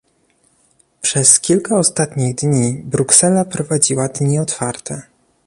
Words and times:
Przez 1.01 1.39
kilka 1.39 1.77
ostatnich 1.79 2.35
dni 2.35 2.73
Bruksela 2.85 3.45
prowadziła 3.45 4.07
dni 4.07 4.39
otwarte 4.39 5.01